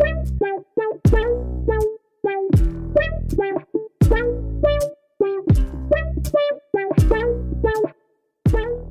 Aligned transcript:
Thank 0.00 0.28
you. 0.40 0.69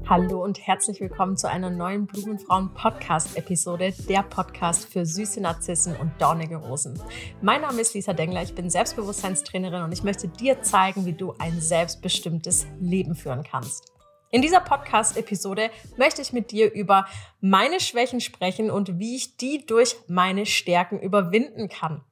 Hallo 0.09 0.43
und 0.43 0.65
herzlich 0.65 0.99
willkommen 1.01 1.37
zu 1.37 1.47
einer 1.47 1.69
neuen 1.69 2.07
Blumenfrauen 2.07 2.73
Podcast 2.73 3.37
Episode, 3.37 3.93
der 4.09 4.23
Podcast 4.23 4.91
für 4.91 5.05
süße 5.05 5.39
Narzissen 5.39 5.95
und 5.95 6.11
dornige 6.19 6.55
Rosen. 6.55 6.99
Mein 7.43 7.61
Name 7.61 7.79
ist 7.79 7.93
Lisa 7.93 8.13
Dengler, 8.13 8.41
ich 8.41 8.55
bin 8.55 8.71
Selbstbewusstseinstrainerin 8.71 9.83
und 9.83 9.91
ich 9.91 10.01
möchte 10.01 10.27
dir 10.27 10.63
zeigen, 10.63 11.05
wie 11.05 11.13
du 11.13 11.35
ein 11.37 11.61
selbstbestimmtes 11.61 12.65
Leben 12.79 13.13
führen 13.13 13.43
kannst. 13.43 13.93
In 14.31 14.41
dieser 14.41 14.61
Podcast-Episode 14.61 15.69
möchte 15.95 16.23
ich 16.23 16.33
mit 16.33 16.49
dir 16.49 16.73
über 16.73 17.05
meine 17.39 17.79
Schwächen 17.79 18.19
sprechen 18.19 18.71
und 18.71 18.97
wie 18.97 19.15
ich 19.15 19.37
die 19.37 19.63
durch 19.63 19.95
meine 20.07 20.47
Stärken 20.47 20.99
überwinden 20.99 21.69
kann. 21.69 22.03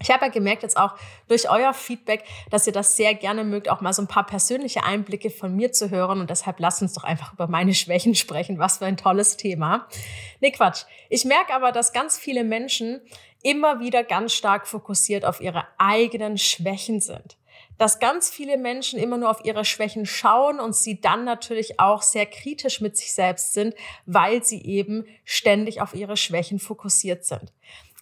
Ich 0.00 0.10
habe 0.10 0.26
ja 0.26 0.30
gemerkt 0.30 0.62
jetzt 0.62 0.76
auch 0.76 0.94
durch 1.26 1.50
euer 1.50 1.72
Feedback, 1.72 2.24
dass 2.50 2.66
ihr 2.66 2.72
das 2.72 2.96
sehr 2.96 3.14
gerne 3.14 3.44
mögt, 3.44 3.70
auch 3.70 3.80
mal 3.80 3.94
so 3.94 4.02
ein 4.02 4.08
paar 4.08 4.26
persönliche 4.26 4.84
Einblicke 4.84 5.30
von 5.30 5.56
mir 5.56 5.72
zu 5.72 5.90
hören. 5.90 6.20
Und 6.20 6.28
deshalb 6.28 6.60
lasst 6.60 6.82
uns 6.82 6.92
doch 6.92 7.04
einfach 7.04 7.32
über 7.32 7.46
meine 7.46 7.74
Schwächen 7.74 8.14
sprechen. 8.14 8.58
Was 8.58 8.78
für 8.78 8.86
ein 8.86 8.98
tolles 8.98 9.36
Thema. 9.36 9.86
Nee, 10.40 10.52
Quatsch. 10.52 10.84
Ich 11.08 11.24
merke 11.24 11.54
aber, 11.54 11.72
dass 11.72 11.92
ganz 11.92 12.18
viele 12.18 12.44
Menschen 12.44 13.00
immer 13.42 13.80
wieder 13.80 14.04
ganz 14.04 14.34
stark 14.34 14.66
fokussiert 14.66 15.24
auf 15.24 15.40
ihre 15.40 15.66
eigenen 15.78 16.36
Schwächen 16.36 17.00
sind. 17.00 17.36
Dass 17.78 17.98
ganz 17.98 18.30
viele 18.30 18.58
Menschen 18.58 18.98
immer 18.98 19.18
nur 19.18 19.30
auf 19.30 19.44
ihre 19.44 19.64
Schwächen 19.64 20.04
schauen 20.04 20.60
und 20.60 20.74
sie 20.74 21.00
dann 21.00 21.24
natürlich 21.24 21.78
auch 21.78 22.02
sehr 22.02 22.26
kritisch 22.26 22.80
mit 22.80 22.96
sich 22.96 23.12
selbst 23.12 23.54
sind, 23.54 23.74
weil 24.04 24.42
sie 24.42 24.62
eben 24.64 25.06
ständig 25.24 25.80
auf 25.80 25.94
ihre 25.94 26.16
Schwächen 26.16 26.58
fokussiert 26.58 27.24
sind 27.24 27.52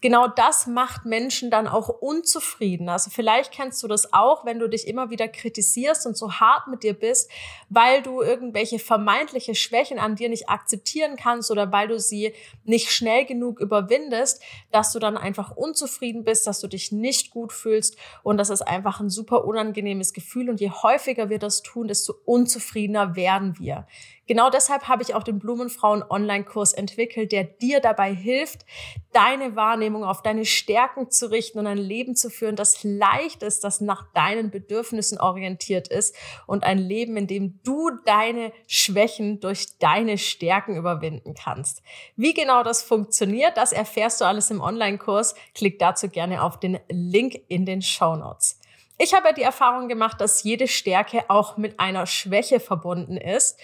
genau 0.05 0.29
das 0.29 0.67
macht 0.67 1.07
Menschen 1.07 1.51
dann 1.51 1.67
auch 1.67 1.89
unzufrieden. 1.89 2.91
Also 2.91 3.09
vielleicht 3.09 3.53
kennst 3.53 3.83
du 3.83 3.89
das 3.89 4.13
auch, 4.13 4.45
wenn 4.45 4.59
du 4.59 4.69
dich 4.69 4.87
immer 4.87 5.09
wieder 5.09 5.29
kritisierst 5.29 6.07
und 6.07 6.15
so 6.15 6.31
hart 6.31 6.69
mit 6.69 6.83
dir 6.83 6.93
bist, 6.93 7.31
weil 7.71 8.03
du 8.03 8.21
irgendwelche 8.21 8.79
vermeintliche 8.79 9.55
Schwächen 9.55 9.99
an 9.99 10.15
dir 10.15 10.29
nicht 10.29 10.51
akzeptieren 10.51 11.17
kannst 11.17 11.51
oder 11.51 11.73
weil 11.73 11.89
du 11.89 11.99
sie 11.99 12.35
nicht 12.65 12.91
schnell 12.91 13.25
genug 13.25 13.61
überwindest, 13.61 14.43
dass 14.73 14.93
du 14.93 14.99
dann 14.99 15.17
einfach 15.17 15.57
unzufrieden 15.57 16.23
bist, 16.23 16.47
dass 16.47 16.61
du 16.61 16.69
dich 16.69 16.93
nicht 16.93 17.31
gut 17.31 17.51
fühlst 17.51 17.97
und 18.23 18.37
das 18.37 18.51
ist 18.51 18.61
einfach 18.61 19.01
ein 19.01 19.09
super 19.09 19.47
unangenehmes 19.47 20.13
Gefühl 20.13 20.51
und 20.51 20.61
je 20.61 20.69
häufiger 20.69 21.31
wir 21.31 21.39
das 21.39 21.63
tun, 21.63 21.89
desto 21.89 22.13
unzufriedener 22.27 23.17
werden 23.17 23.59
wir. 23.59 23.87
Genau 24.27 24.49
deshalb 24.49 24.89
habe 24.89 25.03
ich 25.03 25.15
auch 25.15 25.23
den 25.23 25.39
Blumenfrauen 25.39 26.03
Online-Kurs 26.03 26.73
entwickelt, 26.73 27.31
der 27.33 27.45
dir 27.45 27.81
dabei 27.81 28.15
hilft, 28.15 28.65
deine 29.13 29.55
Wahrnehmung 29.55 30.05
auf 30.05 30.23
deine 30.23 30.47
Stärken 30.47 31.11
zu 31.11 31.31
richten 31.31 31.59
und 31.59 31.67
ein 31.67 31.79
Leben 31.79 32.17
zu 32.17 32.31
führen, 32.31 32.57
das 32.57 32.83
leicht 32.83 33.43
ist, 33.43 33.65
das 33.65 33.81
nach 33.83 34.11
deinen 34.13 34.51
Bedürfnissen 34.51 35.21
orientiert 35.21 35.89
ist 35.89 36.17
und 36.47 36.65
ein 36.65 36.79
Leben, 36.79 37.17
in 37.17 37.27
dem 37.27 37.61
du 37.65 37.91
deine 38.07 38.53
Schwächen 38.67 39.41
durch 39.41 39.79
deine 39.79 40.17
Stärken 40.17 40.77
überwinden 40.77 41.35
kannst. 41.35 41.83
Wie 42.17 42.33
genau 42.33 42.63
das 42.63 42.83
funktioniert, 42.83 43.57
das 43.59 43.73
erfährst 43.73 44.21
du 44.21 44.25
alles 44.25 44.51
im 44.51 44.61
Online-Kurs. 44.61 45.35
Klick 45.55 45.79
dazu 45.79 46.09
gerne 46.09 46.43
auf 46.43 46.59
den 46.59 46.79
Link 46.89 47.39
in 47.49 47.67
den 47.67 47.83
Show 47.83 48.17
Notes. 48.17 48.59
Ich 48.97 49.13
habe 49.13 49.35
die 49.35 49.43
Erfahrung 49.43 49.89
gemacht, 49.89 50.21
dass 50.21 50.45
jede 50.45 50.69
Stärke 50.69 51.25
auch 51.29 51.57
mit 51.57 51.81
einer 51.81 52.07
Schwäche 52.07 52.61
verbunden 52.61 53.17
ist 53.17 53.59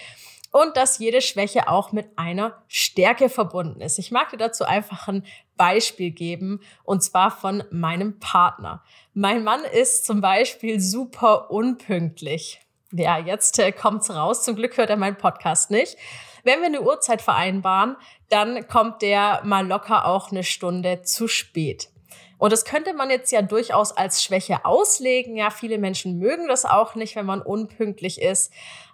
und 0.50 0.76
dass 0.76 0.98
jede 0.98 1.20
Schwäche 1.20 1.68
auch 1.68 1.92
mit 1.92 2.08
einer 2.16 2.62
Stärke 2.68 3.28
verbunden 3.28 3.80
ist. 3.80 3.98
Ich 3.98 4.10
mag 4.10 4.30
dir 4.30 4.36
dazu 4.36 4.64
einfach 4.64 5.08
ein 5.08 5.24
Beispiel 5.56 6.10
geben 6.10 6.60
und 6.84 7.02
zwar 7.02 7.30
von 7.30 7.62
meinem 7.70 8.18
Partner. 8.18 8.82
Mein 9.14 9.44
Mann 9.44 9.64
ist 9.64 10.06
zum 10.06 10.20
Beispiel 10.20 10.80
super 10.80 11.50
unpünktlich. 11.50 12.60
Ja, 12.92 13.18
jetzt 13.18 13.58
äh, 13.58 13.70
kommt's 13.70 14.10
raus. 14.10 14.42
Zum 14.42 14.56
Glück 14.56 14.76
hört 14.76 14.90
er 14.90 14.96
meinen 14.96 15.18
Podcast 15.18 15.70
nicht. 15.70 15.96
Wenn 16.42 16.60
wir 16.60 16.66
eine 16.66 16.82
Uhrzeit 16.82 17.22
vereinbaren, 17.22 17.96
dann 18.28 18.66
kommt 18.66 19.02
der 19.02 19.42
mal 19.44 19.66
locker 19.66 20.06
auch 20.06 20.30
eine 20.30 20.42
Stunde 20.42 21.02
zu 21.02 21.28
spät. 21.28 21.90
Und 22.40 22.54
das 22.54 22.64
könnte 22.64 22.94
man 22.94 23.10
jetzt 23.10 23.30
ja 23.32 23.42
durchaus 23.42 23.92
als 23.92 24.24
Schwäche 24.24 24.64
auslegen. 24.64 25.36
Ja, 25.36 25.50
viele 25.50 25.76
Menschen 25.76 26.18
mögen 26.18 26.48
das 26.48 26.64
auch 26.64 26.94
nicht, 26.94 27.14
wenn 27.14 27.26
man 27.26 27.42
unpünktlich 27.42 28.20
ist. 28.22 28.50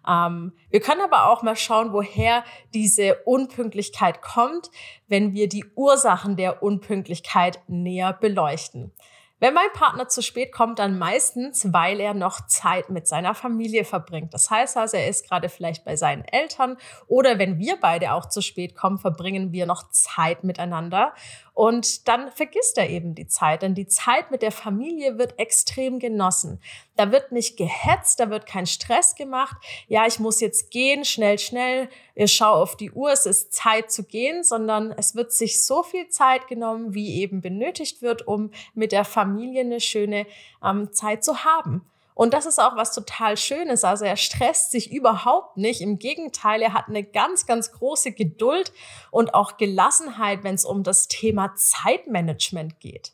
Ähm, 0.06 0.52
wir 0.68 0.80
können 0.80 1.00
aber 1.00 1.30
auch 1.30 1.44
mal 1.44 1.54
schauen, 1.54 1.92
woher 1.92 2.42
diese 2.74 3.14
Unpünktlichkeit 3.24 4.20
kommt, 4.20 4.72
wenn 5.06 5.32
wir 5.32 5.48
die 5.48 5.64
Ursachen 5.76 6.36
der 6.36 6.60
Unpünktlichkeit 6.60 7.60
näher 7.68 8.12
beleuchten. 8.12 8.92
Wenn 9.38 9.52
mein 9.52 9.70
Partner 9.74 10.08
zu 10.08 10.22
spät 10.22 10.50
kommt, 10.50 10.78
dann 10.78 10.98
meistens, 10.98 11.70
weil 11.70 12.00
er 12.00 12.14
noch 12.14 12.46
Zeit 12.46 12.88
mit 12.88 13.06
seiner 13.06 13.34
Familie 13.34 13.84
verbringt. 13.84 14.32
Das 14.32 14.50
heißt 14.50 14.78
also, 14.78 14.96
er 14.96 15.08
ist 15.08 15.28
gerade 15.28 15.50
vielleicht 15.50 15.84
bei 15.84 15.94
seinen 15.94 16.24
Eltern 16.24 16.78
oder 17.06 17.38
wenn 17.38 17.58
wir 17.58 17.76
beide 17.78 18.12
auch 18.14 18.26
zu 18.26 18.40
spät 18.40 18.74
kommen, 18.74 18.96
verbringen 18.96 19.52
wir 19.52 19.66
noch 19.66 19.90
Zeit 19.90 20.42
miteinander. 20.42 21.12
Und 21.56 22.06
dann 22.06 22.30
vergisst 22.32 22.76
er 22.76 22.90
eben 22.90 23.14
die 23.14 23.28
Zeit, 23.28 23.62
denn 23.62 23.74
die 23.74 23.86
Zeit 23.86 24.30
mit 24.30 24.42
der 24.42 24.52
Familie 24.52 25.16
wird 25.16 25.38
extrem 25.38 25.98
genossen. 25.98 26.60
Da 26.96 27.12
wird 27.12 27.32
nicht 27.32 27.56
gehetzt, 27.56 28.20
da 28.20 28.28
wird 28.28 28.44
kein 28.44 28.66
Stress 28.66 29.14
gemacht. 29.14 29.56
Ja, 29.88 30.06
ich 30.06 30.18
muss 30.18 30.42
jetzt 30.42 30.70
gehen, 30.70 31.06
schnell, 31.06 31.38
schnell. 31.38 31.88
Ich 32.14 32.34
schaue 32.34 32.60
auf 32.60 32.76
die 32.76 32.90
Uhr, 32.90 33.10
es 33.10 33.24
ist 33.24 33.54
Zeit 33.54 33.90
zu 33.90 34.04
gehen, 34.04 34.44
sondern 34.44 34.92
es 34.98 35.14
wird 35.14 35.32
sich 35.32 35.64
so 35.64 35.82
viel 35.82 36.10
Zeit 36.10 36.46
genommen, 36.46 36.92
wie 36.92 37.22
eben 37.22 37.40
benötigt 37.40 38.02
wird, 38.02 38.28
um 38.28 38.50
mit 38.74 38.92
der 38.92 39.06
Familie 39.06 39.62
eine 39.62 39.80
schöne 39.80 40.26
ähm, 40.62 40.92
Zeit 40.92 41.24
zu 41.24 41.42
haben. 41.42 41.86
Und 42.16 42.32
das 42.32 42.46
ist 42.46 42.58
auch 42.58 42.76
was 42.76 42.94
total 42.94 43.36
Schönes. 43.36 43.84
Also 43.84 44.06
er 44.06 44.16
stresst 44.16 44.70
sich 44.70 44.90
überhaupt 44.90 45.58
nicht. 45.58 45.82
Im 45.82 45.98
Gegenteil, 45.98 46.62
er 46.62 46.72
hat 46.72 46.88
eine 46.88 47.04
ganz, 47.04 47.44
ganz 47.44 47.72
große 47.72 48.12
Geduld 48.12 48.72
und 49.10 49.34
auch 49.34 49.58
Gelassenheit, 49.58 50.42
wenn 50.42 50.54
es 50.54 50.64
um 50.64 50.82
das 50.82 51.08
Thema 51.08 51.54
Zeitmanagement 51.56 52.80
geht. 52.80 53.12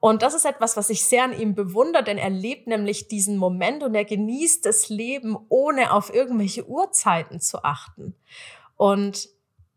Und 0.00 0.22
das 0.22 0.34
ist 0.34 0.44
etwas, 0.44 0.76
was 0.76 0.90
ich 0.90 1.04
sehr 1.04 1.22
an 1.22 1.38
ihm 1.38 1.54
bewundere, 1.54 2.02
denn 2.02 2.18
er 2.18 2.30
lebt 2.30 2.66
nämlich 2.66 3.06
diesen 3.06 3.36
Moment 3.36 3.84
und 3.84 3.94
er 3.94 4.04
genießt 4.04 4.66
das 4.66 4.88
Leben, 4.88 5.36
ohne 5.48 5.92
auf 5.92 6.12
irgendwelche 6.12 6.66
Uhrzeiten 6.66 7.40
zu 7.40 7.62
achten. 7.62 8.16
Und 8.76 9.28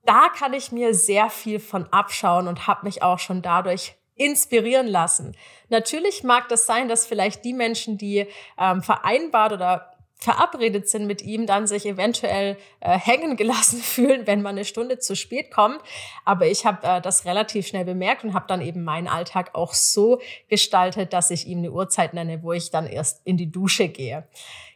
da 0.05 0.27
kann 0.27 0.53
ich 0.53 0.71
mir 0.71 0.95
sehr 0.95 1.29
viel 1.29 1.59
von 1.59 1.85
abschauen 1.93 2.47
und 2.47 2.65
habe 2.65 2.87
mich 2.87 3.03
auch 3.03 3.19
schon 3.19 3.43
dadurch 3.43 3.98
inspirieren 4.19 4.87
lassen. 4.87 5.35
Natürlich 5.69 6.23
mag 6.23 6.49
das 6.49 6.65
sein, 6.65 6.87
dass 6.87 7.07
vielleicht 7.07 7.45
die 7.45 7.53
Menschen, 7.53 7.97
die 7.97 8.27
ähm, 8.57 8.81
vereinbart 8.81 9.53
oder 9.53 9.93
verabredet 10.19 10.89
sind 10.89 11.07
mit 11.07 11.21
ihm, 11.21 11.45
dann 11.45 11.65
sich 11.65 11.85
eventuell 11.85 12.57
äh, 12.81 12.99
hängen 12.99 13.37
gelassen 13.37 13.79
fühlen, 13.81 14.27
wenn 14.27 14.41
man 14.41 14.55
eine 14.55 14.65
Stunde 14.65 14.99
zu 14.99 15.15
spät 15.15 15.49
kommt. 15.49 15.79
Aber 16.25 16.45
ich 16.45 16.65
habe 16.65 16.85
äh, 16.85 17.01
das 17.01 17.25
relativ 17.25 17.67
schnell 17.67 17.85
bemerkt 17.85 18.25
und 18.25 18.33
habe 18.33 18.45
dann 18.47 18.61
eben 18.61 18.83
meinen 18.83 19.07
Alltag 19.07 19.51
auch 19.55 19.73
so 19.73 20.19
gestaltet, 20.49 21.13
dass 21.13 21.31
ich 21.31 21.47
ihm 21.47 21.59
eine 21.59 21.71
Uhrzeit 21.71 22.13
nenne, 22.13 22.43
wo 22.43 22.51
ich 22.51 22.69
dann 22.69 22.85
erst 22.85 23.21
in 23.25 23.37
die 23.37 23.49
Dusche 23.49 23.87
gehe. 23.87 24.27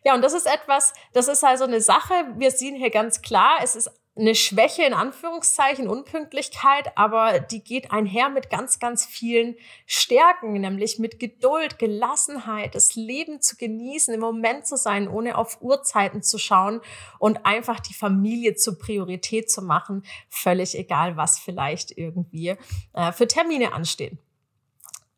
Ja, 0.05 0.15
und 0.15 0.21
das 0.21 0.33
ist 0.33 0.47
etwas, 0.47 0.93
das 1.11 1.27
ist 1.27 1.43
also 1.43 1.65
eine 1.65 1.81
Sache. 1.81 2.13
Wir 2.37 2.51
sehen 2.51 2.75
hier 2.75 2.89
ganz 2.89 3.21
klar, 3.21 3.57
es 3.61 3.75
ist 3.75 3.89
eine 4.15 4.35
Schwäche 4.35 4.83
in 4.83 4.93
Anführungszeichen, 4.93 5.87
Unpünktlichkeit, 5.87 6.95
aber 6.97 7.39
die 7.39 7.63
geht 7.63 7.91
einher 7.91 8.29
mit 8.29 8.51
ganz, 8.51 8.77
ganz 8.77 9.05
vielen 9.05 9.55
Stärken, 9.87 10.53
nämlich 10.53 10.99
mit 10.99 11.19
Geduld, 11.19 11.79
Gelassenheit, 11.79 12.75
das 12.75 12.95
Leben 12.95 13.41
zu 13.41 13.57
genießen, 13.57 14.13
im 14.13 14.19
Moment 14.19 14.67
zu 14.67 14.77
sein, 14.77 15.07
ohne 15.07 15.35
auf 15.35 15.61
Uhrzeiten 15.61 16.21
zu 16.21 16.37
schauen 16.37 16.81
und 17.17 17.45
einfach 17.45 17.79
die 17.79 17.95
Familie 17.95 18.53
zur 18.53 18.77
Priorität 18.77 19.49
zu 19.49 19.63
machen, 19.63 20.03
völlig 20.29 20.77
egal, 20.77 21.17
was 21.17 21.39
vielleicht 21.39 21.97
irgendwie 21.97 22.55
äh, 22.93 23.11
für 23.13 23.27
Termine 23.27 23.73
anstehen. 23.73 24.19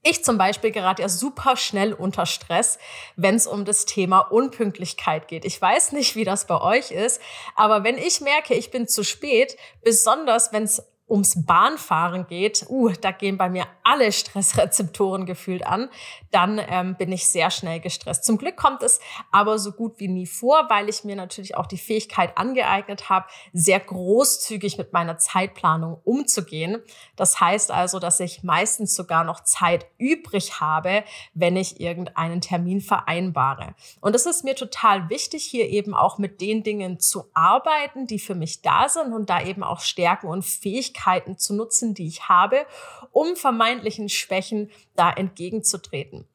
Ich 0.08 0.24
zum 0.24 0.38
Beispiel 0.38 0.70
gerate 0.70 1.02
ja 1.02 1.10
super 1.10 1.58
schnell 1.58 1.92
unter 1.92 2.28
Stress, 2.28 2.78
wenn 3.16 3.34
es 3.34 3.48
um 3.48 3.66
das 3.66 3.86
Thema 3.86 4.20
Unpünktlichkeit 4.20 5.28
geht. 5.28 5.46
Ich 5.46 5.60
weiß 5.60 5.94
nicht, 5.94 6.16
wie 6.16 6.24
das 6.24 6.46
bei 6.46 6.62
euch 6.62 6.92
ist, 6.92 7.20
aber 7.56 7.84
wenn 7.84 7.98
ich 7.98 8.22
merke, 8.22 8.54
ich 8.54 8.70
bin 8.70 8.88
zu 8.88 9.04
spät, 9.04 9.58
besonders 9.84 10.54
wenn 10.54 10.62
es 10.62 10.84
ums 11.08 11.46
Bahnfahren 11.46 12.26
geht, 12.28 12.66
uh, 12.68 12.90
da 12.90 13.12
gehen 13.12 13.38
bei 13.38 13.48
mir 13.50 13.66
alle 13.84 14.12
Stressrezeptoren 14.12 15.28
gefühlt 15.28 15.66
an, 15.66 15.90
dann 16.32 16.60
ähm, 16.68 16.96
bin 16.96 17.12
ich 17.12 17.28
sehr 17.28 17.52
schnell 17.52 17.80
gestresst. 17.80 18.26
Zum 18.26 18.40
Glück 18.40 18.58
kommt 18.58 18.82
es 18.82 19.00
aber 19.32 19.60
so 19.60 19.72
gut 19.72 20.00
wie 20.00 20.08
nie 20.08 20.26
vor, 20.26 20.66
weil 20.70 20.90
ich 20.90 21.04
mir 21.04 21.16
natürlich 21.16 21.56
auch 21.56 21.68
die 21.68 21.78
Fähigkeit 21.78 22.36
angeeignet 22.38 23.10
habe, 23.10 23.28
sehr 23.54 23.80
großzügig 23.80 24.80
mit 24.80 24.94
meiner 24.94 25.20
Zeitplanung 25.20 26.02
umzugehen. 26.04 26.82
Das 27.16 27.40
heißt 27.40 27.70
also, 27.70 28.00
dass 28.00 28.20
ich 28.20 28.44
meistens 28.44 28.96
sogar 28.96 29.24
noch 29.24 29.44
Zeit 29.44 29.86
übrig 30.00 30.60
habe, 30.60 31.04
wenn 31.36 31.56
ich 31.56 31.80
irgendeinen 31.80 32.42
Termin 32.42 32.82
vereinbare. 32.82 33.76
Und 34.02 34.16
es 34.16 34.26
ist 34.26 34.44
mir 34.44 34.56
total 34.56 35.10
wichtig, 35.10 35.46
hier 35.46 35.70
eben 35.70 35.94
auch 35.94 36.18
mit 36.18 36.42
den 36.42 36.64
Dingen 36.64 37.00
zu 37.00 37.30
arbeiten, 37.36 38.08
die 38.08 38.20
für 38.20 38.34
mich 38.34 38.64
da 38.64 38.90
sind 38.90 39.14
und 39.14 39.30
da 39.30 39.42
eben 39.42 39.64
auch 39.64 39.82
Stärken 39.82 40.28
und 40.28 40.44
Fähigkeiten 40.44 40.95
Fähigkeiten 40.96 41.38
zu 41.38 41.54
nutzen, 41.54 41.94
die 41.94 42.08
ich 42.08 42.30
habe, 42.30 42.66
um 43.12 43.36
vermeintlichen 43.36 44.10
Schwächen 44.10 44.72
da 44.96 45.12
entgegenzutreten. 45.12 46.28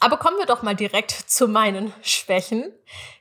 Aber 0.00 0.18
kommen 0.18 0.36
wir 0.38 0.46
doch 0.46 0.62
mal 0.62 0.76
direkt 0.76 1.10
zu 1.10 1.48
meinen 1.48 1.92
Schwächen. 2.02 2.72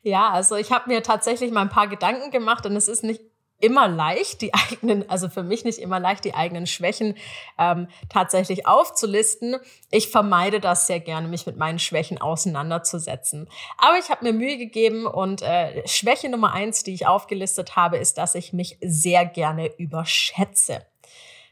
Ja, 0.03 0.29
also 0.29 0.55
ich 0.55 0.71
habe 0.71 0.89
mir 0.89 1.01
tatsächlich 1.01 1.51
mal 1.51 1.61
ein 1.61 1.69
paar 1.69 1.87
Gedanken 1.87 2.29
gemacht 2.29 2.65
und 2.65 2.75
es 2.75 2.87
ist 2.87 3.03
nicht 3.03 3.21
immer 3.59 3.87
leicht, 3.87 4.41
die 4.41 4.53
eigenen, 4.71 5.09
also 5.09 5.29
für 5.29 5.43
mich 5.43 5.63
nicht 5.63 5.79
immer 5.79 5.99
leicht, 5.99 6.25
die 6.25 6.33
eigenen 6.33 6.67
Schwächen 6.67 7.15
ähm, 7.57 7.87
tatsächlich 8.09 8.67
aufzulisten. 8.67 9.57
Ich 9.91 10.09
vermeide 10.09 10.59
das 10.59 10.87
sehr 10.87 10.99
gerne, 10.99 11.27
mich 11.27 11.45
mit 11.45 11.57
meinen 11.57 11.79
Schwächen 11.79 12.19
auseinanderzusetzen. 12.19 13.49
Aber 13.77 13.97
ich 13.97 14.09
habe 14.09 14.25
mir 14.25 14.33
Mühe 14.33 14.57
gegeben 14.57 15.05
und 15.05 15.41
äh, 15.41 15.87
Schwäche 15.87 16.29
Nummer 16.29 16.53
eins, 16.53 16.83
die 16.83 16.93
ich 16.93 17.07
aufgelistet 17.07 17.75
habe, 17.75 17.97
ist, 17.97 18.17
dass 18.17 18.35
ich 18.35 18.53
mich 18.53 18.77
sehr 18.81 19.25
gerne 19.25 19.67
überschätze. 19.77 20.85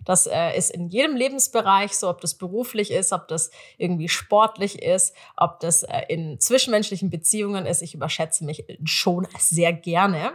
Das 0.05 0.27
äh, 0.27 0.55
ist 0.55 0.69
in 0.69 0.89
jedem 0.89 1.15
Lebensbereich 1.15 1.97
so, 1.97 2.09
ob 2.09 2.21
das 2.21 2.35
beruflich 2.35 2.91
ist, 2.91 3.11
ob 3.11 3.27
das 3.27 3.49
irgendwie 3.77 4.07
sportlich 4.07 4.81
ist, 4.81 5.15
ob 5.35 5.59
das 5.59 5.81
äh, 5.81 6.03
in 6.09 6.39
zwischenmenschlichen 6.39 7.09
Beziehungen 7.09 7.65
ist. 7.65 7.81
Ich 7.81 7.95
überschätze 7.95 8.45
mich 8.45 8.65
schon 8.83 9.27
sehr 9.39 9.73
gerne. 9.73 10.33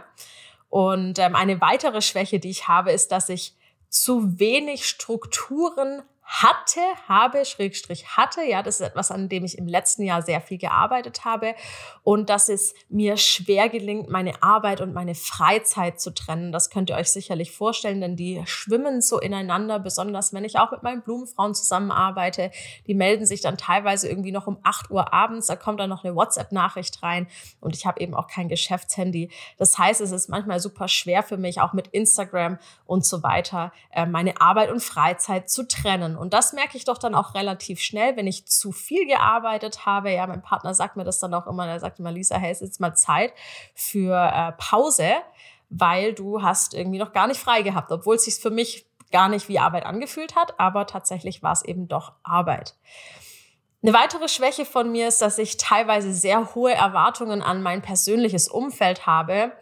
Und 0.71 1.19
ähm, 1.19 1.35
eine 1.35 1.59
weitere 1.59 2.01
Schwäche, 2.01 2.39
die 2.39 2.49
ich 2.49 2.69
habe, 2.69 2.93
ist, 2.93 3.11
dass 3.11 3.27
ich 3.27 3.53
zu 3.89 4.39
wenig 4.39 4.87
Strukturen 4.87 6.01
hatte, 6.31 6.79
habe, 7.09 7.43
Schrägstrich 7.43 8.15
hatte. 8.15 8.41
Ja, 8.41 8.63
das 8.63 8.79
ist 8.79 8.87
etwas, 8.87 9.11
an 9.11 9.27
dem 9.27 9.43
ich 9.43 9.57
im 9.57 9.67
letzten 9.67 10.03
Jahr 10.03 10.21
sehr 10.21 10.39
viel 10.39 10.57
gearbeitet 10.57 11.25
habe. 11.25 11.55
Und 12.03 12.29
dass 12.29 12.47
es 12.47 12.73
mir 12.87 13.17
schwer 13.17 13.67
gelingt, 13.67 14.09
meine 14.09 14.41
Arbeit 14.41 14.79
und 14.79 14.93
meine 14.93 15.13
Freizeit 15.13 15.99
zu 15.99 16.13
trennen. 16.13 16.53
Das 16.53 16.69
könnt 16.69 16.89
ihr 16.89 16.95
euch 16.95 17.11
sicherlich 17.11 17.51
vorstellen, 17.51 17.99
denn 17.99 18.15
die 18.15 18.41
schwimmen 18.45 19.01
so 19.01 19.19
ineinander, 19.19 19.77
besonders 19.77 20.31
wenn 20.33 20.45
ich 20.45 20.57
auch 20.57 20.71
mit 20.71 20.83
meinen 20.83 21.01
Blumenfrauen 21.01 21.53
zusammenarbeite. 21.53 22.51
Die 22.87 22.93
melden 22.93 23.25
sich 23.25 23.41
dann 23.41 23.57
teilweise 23.57 24.07
irgendwie 24.07 24.31
noch 24.31 24.47
um 24.47 24.57
8 24.63 24.89
Uhr 24.89 25.13
abends. 25.13 25.47
Da 25.47 25.57
kommt 25.57 25.81
dann 25.81 25.89
noch 25.89 26.05
eine 26.05 26.15
WhatsApp-Nachricht 26.15 27.03
rein. 27.03 27.27
Und 27.59 27.75
ich 27.75 27.85
habe 27.85 27.99
eben 27.99 28.15
auch 28.15 28.27
kein 28.27 28.47
Geschäftshandy. 28.47 29.29
Das 29.57 29.77
heißt, 29.77 29.99
es 29.99 30.13
ist 30.13 30.29
manchmal 30.29 30.61
super 30.61 30.87
schwer 30.87 31.23
für 31.23 31.37
mich, 31.37 31.59
auch 31.59 31.73
mit 31.73 31.89
Instagram 31.89 32.57
und 32.85 33.05
so 33.05 33.21
weiter, 33.21 33.73
äh, 33.91 34.05
meine 34.05 34.39
Arbeit 34.39 34.71
und 34.71 34.81
Freizeit 34.81 35.49
zu 35.49 35.67
trennen. 35.67 36.19
Und 36.21 36.33
das 36.35 36.53
merke 36.53 36.77
ich 36.77 36.85
doch 36.85 36.99
dann 36.99 37.15
auch 37.15 37.33
relativ 37.33 37.81
schnell, 37.81 38.15
wenn 38.15 38.27
ich 38.27 38.45
zu 38.45 38.71
viel 38.71 39.07
gearbeitet 39.07 39.87
habe. 39.87 40.11
Ja, 40.11 40.27
mein 40.27 40.43
Partner 40.43 40.75
sagt 40.75 40.95
mir 40.95 41.03
das 41.03 41.19
dann 41.19 41.33
auch 41.33 41.47
immer. 41.47 41.67
Er 41.67 41.79
sagt 41.79 41.97
immer, 41.97 42.11
Lisa, 42.11 42.35
hey, 42.35 42.51
es 42.51 42.61
ist 42.61 42.69
jetzt 42.69 42.79
mal 42.79 42.93
Zeit 42.93 43.33
für 43.73 44.15
äh, 44.15 44.51
Pause, 44.51 45.15
weil 45.69 46.13
du 46.13 46.43
hast 46.43 46.75
irgendwie 46.75 46.99
noch 46.99 47.11
gar 47.11 47.25
nicht 47.25 47.39
frei 47.39 47.63
gehabt, 47.63 47.91
obwohl 47.91 48.17
es 48.17 48.25
sich 48.25 48.35
für 48.35 48.51
mich 48.51 48.85
gar 49.11 49.29
nicht 49.29 49.49
wie 49.49 49.57
Arbeit 49.57 49.85
angefühlt 49.85 50.35
hat, 50.35 50.59
aber 50.59 50.85
tatsächlich 50.85 51.41
war 51.41 51.53
es 51.53 51.65
eben 51.65 51.87
doch 51.87 52.13
Arbeit. 52.21 52.75
Eine 53.81 53.93
weitere 53.93 54.27
Schwäche 54.27 54.65
von 54.65 54.91
mir 54.91 55.07
ist, 55.07 55.23
dass 55.23 55.39
ich 55.39 55.57
teilweise 55.57 56.13
sehr 56.13 56.53
hohe 56.53 56.71
Erwartungen 56.71 57.41
an 57.41 57.63
mein 57.63 57.81
persönliches 57.81 58.47
Umfeld 58.47 59.07
habe 59.07 59.53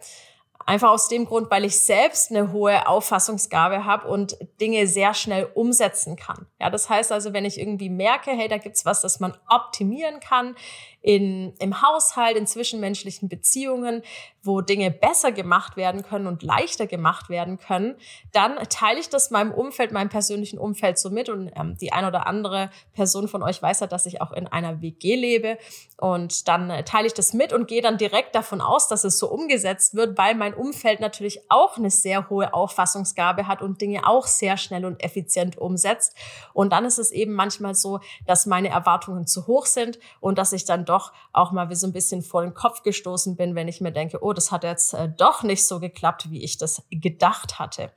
Einfach 0.70 0.90
aus 0.90 1.08
dem 1.08 1.24
Grund, 1.24 1.50
weil 1.50 1.64
ich 1.64 1.80
selbst 1.80 2.30
eine 2.30 2.52
hohe 2.52 2.86
Auffassungsgabe 2.86 3.84
habe 3.86 4.06
und 4.06 4.36
Dinge 4.60 4.86
sehr 4.86 5.14
schnell 5.14 5.50
umsetzen 5.54 6.14
kann. 6.14 6.46
Ja, 6.60 6.70
das 6.70 6.88
heißt 6.88 7.10
also, 7.10 7.32
wenn 7.32 7.44
ich 7.44 7.58
irgendwie 7.58 7.88
merke, 7.90 8.30
hey, 8.30 8.46
da 8.46 8.56
gibt's 8.56 8.86
was, 8.86 9.00
das 9.00 9.18
man 9.18 9.36
optimieren 9.48 10.20
kann, 10.20 10.54
in, 11.02 11.54
im 11.58 11.80
Haushalt, 11.82 12.36
in 12.36 12.46
zwischenmenschlichen 12.46 13.28
Beziehungen, 13.28 14.02
wo 14.42 14.60
Dinge 14.60 14.90
besser 14.90 15.32
gemacht 15.32 15.76
werden 15.76 16.02
können 16.02 16.26
und 16.26 16.42
leichter 16.42 16.86
gemacht 16.86 17.30
werden 17.30 17.58
können, 17.58 17.96
dann 18.32 18.56
teile 18.68 19.00
ich 19.00 19.08
das 19.08 19.30
meinem 19.30 19.52
Umfeld, 19.52 19.92
meinem 19.92 20.10
persönlichen 20.10 20.58
Umfeld 20.58 20.98
so 20.98 21.10
mit. 21.10 21.28
Und 21.28 21.50
ähm, 21.56 21.76
die 21.80 21.92
ein 21.92 22.04
oder 22.04 22.26
andere 22.26 22.70
Person 22.92 23.28
von 23.28 23.42
euch 23.42 23.62
weiß 23.62 23.80
ja, 23.80 23.86
dass 23.86 24.06
ich 24.06 24.20
auch 24.20 24.32
in 24.32 24.46
einer 24.46 24.82
WG 24.82 25.16
lebe. 25.16 25.58
Und 25.96 26.48
dann 26.48 26.70
äh, 26.70 26.84
teile 26.84 27.06
ich 27.06 27.14
das 27.14 27.32
mit 27.32 27.52
und 27.52 27.66
gehe 27.66 27.82
dann 27.82 27.96
direkt 27.96 28.34
davon 28.34 28.60
aus, 28.60 28.88
dass 28.88 29.04
es 29.04 29.18
so 29.18 29.30
umgesetzt 29.30 29.94
wird, 29.94 30.18
weil 30.18 30.34
mein 30.34 30.54
Umfeld 30.60 31.00
natürlich 31.00 31.50
auch 31.50 31.78
eine 31.78 31.90
sehr 31.90 32.28
hohe 32.28 32.52
Auffassungsgabe 32.52 33.46
hat 33.46 33.62
und 33.62 33.80
Dinge 33.80 34.06
auch 34.06 34.26
sehr 34.26 34.56
schnell 34.56 34.84
und 34.84 35.02
effizient 35.02 35.56
umsetzt. 35.56 36.14
Und 36.52 36.72
dann 36.72 36.84
ist 36.84 36.98
es 36.98 37.10
eben 37.10 37.32
manchmal 37.32 37.74
so, 37.74 38.00
dass 38.26 38.46
meine 38.46 38.68
Erwartungen 38.68 39.26
zu 39.26 39.46
hoch 39.46 39.66
sind 39.66 39.98
und 40.20 40.38
dass 40.38 40.52
ich 40.52 40.64
dann 40.64 40.84
doch 40.84 41.12
auch 41.32 41.50
mal 41.50 41.70
wie 41.70 41.74
so 41.74 41.86
ein 41.86 41.92
bisschen 41.92 42.22
vor 42.22 42.42
den 42.42 42.54
Kopf 42.54 42.82
gestoßen 42.82 43.36
bin, 43.36 43.54
wenn 43.54 43.68
ich 43.68 43.80
mir 43.80 43.92
denke, 43.92 44.22
oh, 44.22 44.32
das 44.32 44.52
hat 44.52 44.64
jetzt 44.64 44.94
äh, 44.94 45.08
doch 45.08 45.42
nicht 45.42 45.66
so 45.66 45.80
geklappt, 45.80 46.30
wie 46.30 46.44
ich 46.44 46.58
das 46.58 46.82
gedacht 46.90 47.58
hatte. 47.58 47.92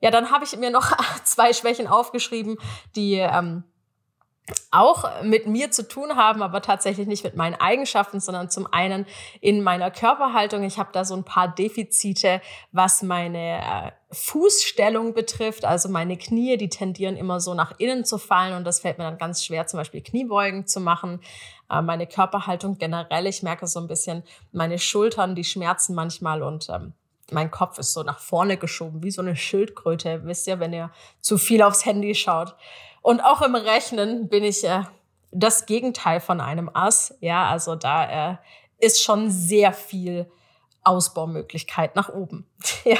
Ja, 0.00 0.10
dann 0.10 0.30
habe 0.30 0.44
ich 0.44 0.56
mir 0.56 0.70
noch 0.70 0.96
zwei 1.24 1.52
Schwächen 1.52 1.86
aufgeschrieben, 1.86 2.56
die 2.96 3.14
ähm, 3.14 3.64
auch 4.70 5.22
mit 5.22 5.46
mir 5.46 5.70
zu 5.70 5.86
tun 5.86 6.16
haben, 6.16 6.42
aber 6.42 6.60
tatsächlich 6.62 7.06
nicht 7.06 7.24
mit 7.24 7.36
meinen 7.36 7.54
Eigenschaften, 7.54 8.20
sondern 8.20 8.50
zum 8.50 8.66
einen 8.72 9.06
in 9.40 9.62
meiner 9.62 9.90
Körperhaltung. 9.90 10.62
Ich 10.62 10.78
habe 10.78 10.90
da 10.92 11.04
so 11.04 11.14
ein 11.14 11.24
paar 11.24 11.48
Defizite, 11.48 12.40
was 12.72 13.02
meine 13.02 13.58
äh, 13.58 13.90
Fußstellung 14.10 15.14
betrifft. 15.14 15.64
Also 15.64 15.88
meine 15.88 16.16
Knie, 16.16 16.56
die 16.56 16.68
tendieren 16.68 17.16
immer 17.16 17.40
so 17.40 17.54
nach 17.54 17.78
innen 17.78 18.04
zu 18.04 18.18
fallen 18.18 18.54
und 18.54 18.64
das 18.64 18.80
fällt 18.80 18.98
mir 18.98 19.04
dann 19.04 19.18
ganz 19.18 19.44
schwer, 19.44 19.66
zum 19.66 19.78
Beispiel 19.78 20.02
Kniebeugen 20.02 20.66
zu 20.66 20.80
machen. 20.80 21.20
Äh, 21.70 21.82
meine 21.82 22.06
Körperhaltung 22.06 22.78
generell, 22.78 23.26
ich 23.26 23.42
merke 23.42 23.66
so 23.66 23.80
ein 23.80 23.88
bisschen 23.88 24.22
meine 24.52 24.78
Schultern, 24.78 25.34
die 25.34 25.44
schmerzen 25.44 25.94
manchmal 25.94 26.42
und 26.42 26.68
ähm, 26.68 26.92
mein 27.30 27.50
Kopf 27.50 27.78
ist 27.78 27.92
so 27.92 28.02
nach 28.02 28.18
vorne 28.18 28.56
geschoben, 28.56 29.02
wie 29.02 29.10
so 29.10 29.20
eine 29.20 29.36
Schildkröte, 29.36 30.24
wisst 30.24 30.46
ihr, 30.46 30.60
wenn 30.60 30.72
ihr 30.72 30.90
zu 31.20 31.36
viel 31.36 31.62
aufs 31.62 31.84
Handy 31.84 32.14
schaut. 32.14 32.56
Und 33.02 33.20
auch 33.20 33.42
im 33.42 33.54
Rechnen 33.54 34.28
bin 34.28 34.44
ich 34.44 34.64
äh, 34.64 34.82
das 35.30 35.66
Gegenteil 35.66 36.20
von 36.20 36.40
einem 36.40 36.70
Ass. 36.72 37.14
Ja, 37.20 37.48
also 37.48 37.74
da 37.74 38.32
äh, 38.32 38.36
ist 38.78 39.02
schon 39.02 39.30
sehr 39.30 39.72
viel 39.72 40.30
Ausbaumöglichkeit 40.84 41.96
nach 41.96 42.08
oben. 42.08 42.46
ja, 42.84 42.98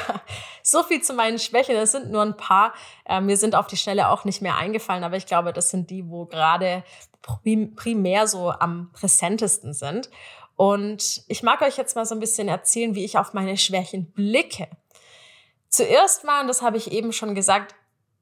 so 0.62 0.82
viel 0.82 1.02
zu 1.02 1.14
meinen 1.14 1.38
Schwächen. 1.38 1.74
Das 1.74 1.92
sind 1.92 2.10
nur 2.10 2.22
ein 2.22 2.36
paar. 2.36 2.74
Äh, 3.06 3.20
mir 3.20 3.36
sind 3.36 3.54
auf 3.54 3.66
die 3.66 3.76
Schnelle 3.76 4.08
auch 4.08 4.24
nicht 4.24 4.42
mehr 4.42 4.56
eingefallen, 4.56 5.04
aber 5.04 5.16
ich 5.16 5.26
glaube, 5.26 5.52
das 5.52 5.70
sind 5.70 5.90
die, 5.90 6.08
wo 6.08 6.26
gerade 6.26 6.84
primär 7.76 8.26
so 8.26 8.50
am 8.50 8.90
präsentesten 8.92 9.72
sind. 9.72 10.10
Und 10.56 11.22
ich 11.28 11.42
mag 11.42 11.62
euch 11.62 11.76
jetzt 11.76 11.94
mal 11.94 12.04
so 12.04 12.14
ein 12.14 12.20
bisschen 12.20 12.48
erzählen, 12.48 12.94
wie 12.94 13.04
ich 13.04 13.16
auf 13.16 13.32
meine 13.32 13.56
Schwächen 13.56 14.12
blicke. 14.12 14.68
Zuerst 15.68 16.24
mal, 16.24 16.40
und 16.40 16.48
das 16.48 16.62
habe 16.62 16.76
ich 16.76 16.90
eben 16.90 17.12
schon 17.12 17.34
gesagt, 17.34 17.74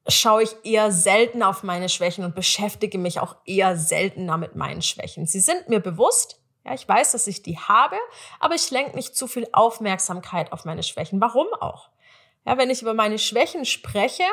schaue 0.09 0.43
ich 0.43 0.57
eher 0.65 0.93
selten 0.93 1.43
auf 1.43 1.63
meine 1.63 1.89
Schwächen 1.89 2.25
und 2.25 2.35
beschäftige 2.35 2.99
mich 2.99 3.21
auch 3.21 3.37
eher 3.45 3.77
seltener 3.77 4.37
mit 4.37 4.57
meinen 4.57 4.83
Schwächen. 4.83 5.27
Sie 5.27 5.41
sind 5.41 5.69
mir 5.69 5.81
bewusst. 5.81 6.41
Ja, 6.65 6.75
ich 6.75 6.89
weiß, 6.89 7.13
dass 7.13 7.27
ich 7.27 7.43
die 7.43 7.59
habe, 7.59 7.97
aber 8.41 8.57
ich 8.57 8.71
lenke 8.71 8.97
nicht 8.97 9.17
zu 9.17 9.29
viel 9.29 9.47
Aufmerksamkeit 9.53 10.53
auf 10.53 10.65
meine 10.65 10.83
Schwächen. 10.83 11.21
Warum 11.21 11.47
auch? 11.61 11.91
Ja, 12.45 12.59
wenn 12.59 12.71
ich 12.71 12.83
über 12.83 12.95
meine 12.95 13.19
Schwächen 13.19 13.65
spreche, 13.65 14.25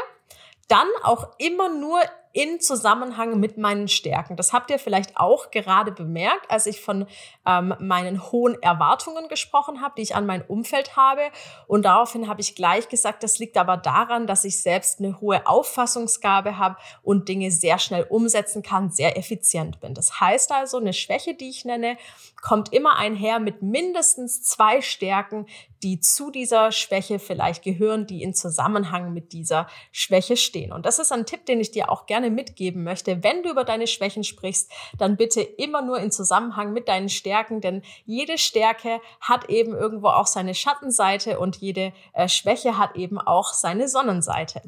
dann 0.67 0.87
auch 1.03 1.29
immer 1.37 1.69
nur 1.69 1.99
in 2.33 2.59
Zusammenhang 2.59 3.39
mit 3.39 3.57
meinen 3.57 3.87
Stärken. 3.87 4.35
Das 4.35 4.53
habt 4.53 4.71
ihr 4.71 4.79
vielleicht 4.79 5.17
auch 5.17 5.51
gerade 5.51 5.91
bemerkt, 5.91 6.49
als 6.49 6.65
ich 6.65 6.81
von 6.81 7.05
ähm, 7.45 7.75
meinen 7.79 8.31
hohen 8.31 8.59
Erwartungen 8.61 9.27
gesprochen 9.27 9.81
habe, 9.81 9.93
die 9.97 10.01
ich 10.01 10.15
an 10.15 10.25
mein 10.25 10.41
Umfeld 10.41 10.97
habe. 10.97 11.21
Und 11.67 11.85
daraufhin 11.85 12.27
habe 12.27 12.41
ich 12.41 12.55
gleich 12.55 12.89
gesagt, 12.89 13.21
das 13.21 13.37
liegt 13.37 13.55
aber 13.55 13.77
daran, 13.77 14.25
dass 14.25 14.43
ich 14.45 14.61
selbst 14.61 14.99
eine 14.99 15.21
hohe 15.21 15.45
Auffassungsgabe 15.45 16.57
habe 16.57 16.77
und 17.03 17.29
Dinge 17.29 17.51
sehr 17.51 17.77
schnell 17.77 18.03
umsetzen 18.09 18.63
kann, 18.63 18.89
sehr 18.89 19.15
effizient 19.15 19.79
bin. 19.79 19.93
Das 19.93 20.19
heißt 20.19 20.51
also, 20.51 20.77
eine 20.77 20.93
Schwäche, 20.93 21.35
die 21.35 21.49
ich 21.49 21.65
nenne, 21.65 21.97
kommt 22.41 22.73
immer 22.73 22.97
einher 22.97 23.39
mit 23.39 23.61
mindestens 23.61 24.41
zwei 24.41 24.81
Stärken, 24.81 25.45
die 25.83 25.99
zu 25.99 26.31
dieser 26.31 26.71
Schwäche 26.71 27.19
vielleicht 27.19 27.63
gehören, 27.63 28.07
die 28.07 28.23
in 28.23 28.33
Zusammenhang 28.33 29.13
mit 29.13 29.33
dieser 29.33 29.67
Schwäche 29.91 30.37
stehen. 30.37 30.71
Und 30.71 30.85
das 30.85 30.97
ist 30.97 31.11
ein 31.11 31.25
Tipp, 31.25 31.45
den 31.45 31.59
ich 31.59 31.71
dir 31.71 31.91
auch 31.91 32.05
gerne 32.05 32.29
mitgeben 32.29 32.83
möchte, 32.83 33.21
wenn 33.23 33.43
du 33.43 33.51
über 33.51 33.65
deine 33.65 33.87
Schwächen 33.87 34.23
sprichst, 34.23 34.71
dann 34.97 35.17
bitte 35.17 35.41
immer 35.41 35.81
nur 35.81 35.99
in 35.99 36.11
Zusammenhang 36.11 36.71
mit 36.71 36.87
deinen 36.87 37.09
Stärken, 37.09 37.59
denn 37.59 37.83
jede 38.05 38.37
Stärke 38.37 39.01
hat 39.19 39.49
eben 39.49 39.73
irgendwo 39.73 40.07
auch 40.07 40.27
seine 40.27 40.55
Schattenseite 40.55 41.39
und 41.39 41.57
jede 41.57 41.91
äh, 42.13 42.29
Schwäche 42.29 42.77
hat 42.77 42.95
eben 42.95 43.19
auch 43.19 43.53
seine 43.53 43.89
Sonnenseite. 43.89 44.61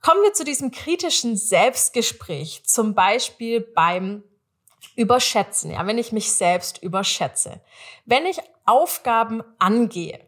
Kommen 0.00 0.22
wir 0.22 0.34
zu 0.34 0.44
diesem 0.44 0.70
kritischen 0.70 1.36
Selbstgespräch, 1.36 2.62
zum 2.64 2.94
Beispiel 2.94 3.60
beim 3.60 4.22
Überschätzen, 4.94 5.72
ja, 5.72 5.84
wenn 5.86 5.98
ich 5.98 6.12
mich 6.12 6.32
selbst 6.32 6.82
überschätze. 6.82 7.60
Wenn 8.04 8.24
ich 8.24 8.38
Aufgaben 8.66 9.42
angehe, 9.58 10.20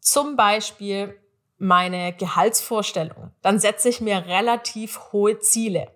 zum 0.00 0.36
Beispiel 0.36 1.18
meine 1.58 2.14
Gehaltsvorstellung, 2.14 3.32
dann 3.42 3.58
setze 3.58 3.88
ich 3.88 4.00
mir 4.00 4.26
relativ 4.26 5.12
hohe 5.12 5.38
Ziele. 5.40 5.90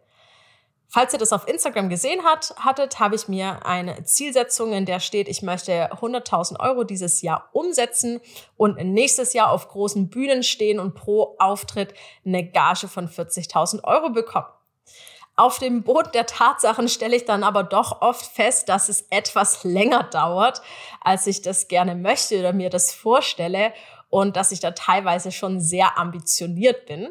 Falls 0.95 1.13
ihr 1.13 1.19
das 1.19 1.33
auf 1.33 1.49
Instagram 1.49 1.89
gesehen 1.89 2.23
hat, 2.23 2.55
hattet, 2.57 3.01
habe 3.01 3.17
ich 3.17 3.27
mir 3.27 3.67
eine 3.67 4.05
Zielsetzung, 4.05 4.73
in 4.73 4.87
der 4.87 5.01
steht, 5.01 5.27
ich 5.27 5.43
möchte 5.43 5.93
100.000 5.93 6.61
Euro 6.61 6.85
dieses 6.85 7.21
Jahr 7.21 7.49
umsetzen 7.53 8.21
und 8.57 8.77
nächstes 8.77 9.33
Jahr 9.33 9.51
auf 9.51 9.69
großen 9.69 10.09
Bühnen 10.09 10.45
stehen 10.45 10.79
und 10.79 10.95
pro 10.95 11.35
Auftritt 11.39 11.95
eine 12.25 12.49
Gage 12.49 12.87
von 12.87 13.09
40.000 13.09 13.83
Euro 13.83 14.11
bekommen. 14.11 14.47
Auf 15.37 15.59
dem 15.59 15.83
Boot 15.83 16.15
der 16.15 16.27
Tatsachen 16.27 16.89
stelle 16.89 17.17
ich 17.17 17.25
dann 17.25 17.43
aber 17.43 17.65
doch 17.65 18.03
oft 18.03 18.25
fest, 18.25 18.69
dass 18.69 18.89
es 18.89 19.07
etwas 19.11 19.65
länger 19.65 20.05
dauert, 20.05 20.63
als 21.01 21.27
ich 21.27 21.43
das 21.43 21.67
gerne 21.67 21.97
möchte 21.97 22.39
oder 22.39 22.53
mir 22.53 22.71
das 22.71 22.93
vorstelle 22.93 23.73
und 24.11 24.37
dass 24.37 24.53
ich 24.53 24.61
da 24.61 24.71
teilweise 24.71 25.33
schon 25.33 25.61
sehr 25.61 25.99
ambitioniert 25.99 26.87
bin. 26.87 27.09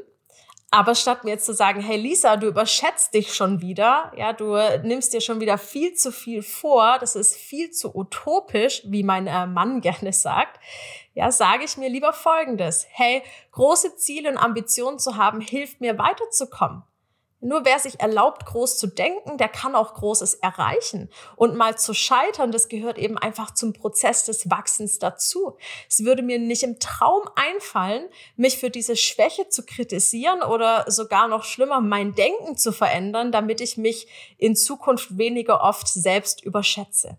Aber 0.72 0.96
statt 0.96 1.26
mir 1.26 1.32
jetzt 1.32 1.46
zu 1.46 1.54
sagen, 1.54 1.82
hey 1.82 1.98
Lisa, 1.98 2.38
du 2.38 2.48
überschätzt 2.48 3.14
dich 3.14 3.36
schon 3.36 3.62
wieder, 3.62 4.12
ja, 4.16 4.32
du 4.32 4.56
nimmst 4.84 5.14
dir 5.14 5.22
schon 5.22 5.42
wieder 5.42 5.58
viel 5.58 5.94
zu 5.94 6.12
viel 6.12 6.42
vor, 6.42 6.98
das 7.00 7.16
ist 7.16 7.36
viel 7.36 7.72
zu 7.72 7.94
utopisch, 7.94 8.82
wie 8.86 9.04
mein 9.04 9.28
äh, 9.28 9.46
Mann 9.46 9.82
gerne 9.82 10.14
sagt, 10.14 10.60
ja, 11.14 11.30
sage 11.30 11.66
ich 11.66 11.78
mir 11.78 11.90
lieber 11.90 12.14
Folgendes. 12.14 12.88
Hey, 12.90 13.22
große 13.52 13.98
Ziele 13.98 14.30
und 14.32 14.38
Ambitionen 14.38 14.98
zu 14.98 15.18
haben, 15.18 15.42
hilft 15.42 15.82
mir 15.82 16.00
weiterzukommen. 16.00 16.84
Nur 17.44 17.66
wer 17.66 17.78
sich 17.78 18.00
erlaubt, 18.00 18.46
groß 18.46 18.78
zu 18.78 18.88
denken, 18.88 19.38
der 19.38 19.50
kann 19.50 19.76
auch 19.76 19.96
Großes 19.96 20.36
erreichen. 20.36 21.10
Und 21.36 21.56
mal 21.58 21.78
zu 21.78 21.94
scheitern, 21.94 22.54
das 22.54 22.70
gehört 22.70 22.98
eben 22.98 23.18
einfach 23.18 23.54
zum 23.54 23.74
Prozess 23.74 24.24
des 24.24 24.50
Wachsens 24.50 24.98
dazu. 24.98 25.58
Es 25.90 26.06
würde 26.06 26.24
mir 26.24 26.40
nicht 26.40 26.64
im 26.64 26.80
Traum 26.80 27.24
einfallen, 27.36 28.08
mich 28.38 28.58
für 28.60 28.70
diese 28.70 28.96
Schwäche 28.96 29.50
zu 29.50 29.66
kritisieren 29.66 30.42
oder 30.42 30.86
sogar 30.88 31.28
noch 31.28 31.44
schlimmer, 31.44 31.82
mein 31.82 32.16
Denken 32.16 32.56
zu 32.56 32.72
verändern, 32.72 33.34
damit 33.34 33.60
ich 33.60 33.76
mich 33.76 34.08
in 34.38 34.56
Zukunft 34.56 35.18
weniger 35.18 35.62
oft 35.62 35.90
selbst 35.90 36.42
überschätze. 36.44 37.18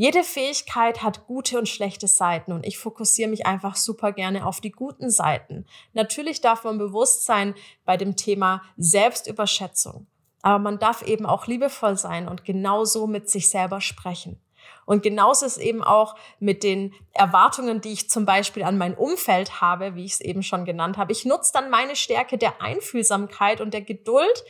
Jede 0.00 0.22
Fähigkeit 0.22 1.02
hat 1.02 1.26
gute 1.26 1.58
und 1.58 1.68
schlechte 1.68 2.06
Seiten 2.06 2.52
und 2.52 2.64
ich 2.64 2.78
fokussiere 2.78 3.28
mich 3.28 3.46
einfach 3.46 3.74
super 3.74 4.12
gerne 4.12 4.46
auf 4.46 4.60
die 4.60 4.70
guten 4.70 5.10
Seiten. 5.10 5.66
Natürlich 5.92 6.40
darf 6.40 6.62
man 6.62 6.78
bewusst 6.78 7.24
sein 7.24 7.52
bei 7.84 7.96
dem 7.96 8.14
Thema 8.14 8.62
Selbstüberschätzung, 8.76 10.06
aber 10.40 10.60
man 10.60 10.78
darf 10.78 11.02
eben 11.02 11.26
auch 11.26 11.48
liebevoll 11.48 11.98
sein 11.98 12.28
und 12.28 12.44
genauso 12.44 13.08
mit 13.08 13.28
sich 13.28 13.50
selber 13.50 13.80
sprechen. 13.80 14.40
Und 14.86 15.02
genauso 15.02 15.46
ist 15.46 15.58
eben 15.58 15.82
auch 15.82 16.14
mit 16.38 16.62
den 16.62 16.94
Erwartungen, 17.12 17.80
die 17.80 17.92
ich 17.92 18.08
zum 18.08 18.24
Beispiel 18.24 18.62
an 18.62 18.78
mein 18.78 18.94
Umfeld 18.94 19.60
habe, 19.60 19.96
wie 19.96 20.04
ich 20.04 20.12
es 20.12 20.20
eben 20.20 20.44
schon 20.44 20.64
genannt 20.64 20.96
habe. 20.96 21.10
Ich 21.10 21.24
nutze 21.24 21.52
dann 21.52 21.70
meine 21.70 21.96
Stärke 21.96 22.38
der 22.38 22.62
Einfühlsamkeit 22.62 23.60
und 23.60 23.74
der 23.74 23.82
Geduld, 23.82 24.44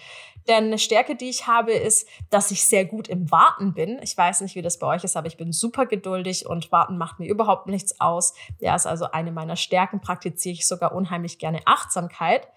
denn 0.49 0.65
eine 0.65 0.79
Stärke, 0.79 1.15
die 1.15 1.29
ich 1.29 1.47
habe, 1.47 1.73
ist, 1.73 2.09
dass 2.31 2.51
ich 2.51 2.65
sehr 2.65 2.85
gut 2.85 3.09
im 3.09 3.31
Warten 3.31 3.75
bin. 3.75 3.99
Ich 4.03 4.17
weiß 4.17 4.41
nicht, 4.41 4.55
wie 4.55 4.63
das 4.63 4.79
bei 4.79 4.87
euch 4.87 5.05
ist, 5.05 5.17
aber 5.17 5.27
ich 5.27 5.37
bin 5.37 5.53
super 5.53 5.87
geduldig 5.87 6.47
und 6.47 6.73
Warten 6.73 6.99
macht 6.99 7.19
mir 7.19 7.29
überhaupt 7.29 7.67
nichts 7.67 8.01
aus. 8.01 8.35
Ja, 8.59 8.75
ist 8.75 8.87
also 8.87 9.11
eine 9.11 9.33
meiner 9.33 9.57
Stärken, 9.57 10.01
praktiziere 10.01 10.55
ich 10.55 10.67
sogar 10.67 10.95
unheimlich 10.95 11.39
gerne 11.39 11.61
Achtsamkeit. 11.67 12.49